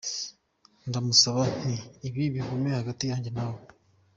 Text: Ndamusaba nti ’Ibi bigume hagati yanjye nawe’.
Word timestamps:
Ndamusaba 0.87 1.41
nti 1.59 1.75
’Ibi 2.07 2.23
bigume 2.33 2.69
hagati 2.79 3.03
yanjye 3.11 3.29
nawe’. 3.35 3.59